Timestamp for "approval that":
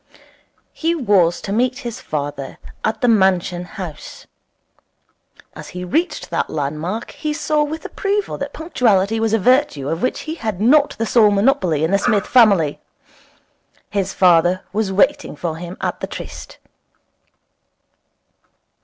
7.85-8.51